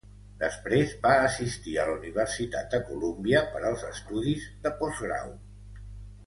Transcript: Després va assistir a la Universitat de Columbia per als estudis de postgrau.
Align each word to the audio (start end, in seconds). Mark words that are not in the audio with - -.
Després 0.43 0.93
va 1.01 1.11
assistir 1.25 1.75
a 1.81 1.85
la 1.89 1.97
Universitat 1.97 2.71
de 2.77 2.79
Columbia 2.87 3.43
per 3.53 3.63
als 3.71 3.85
estudis 3.91 4.49
de 4.65 4.73
postgrau. 4.81 5.33